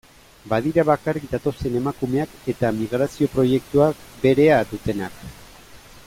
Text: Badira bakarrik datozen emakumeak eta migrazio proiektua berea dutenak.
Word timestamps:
Badira 0.51 0.83
bakarrik 0.89 1.27
datozen 1.33 1.75
emakumeak 1.81 2.33
eta 2.53 2.71
migrazio 2.79 3.29
proiektua 3.35 3.91
berea 4.25 4.57
dutenak. 4.71 5.21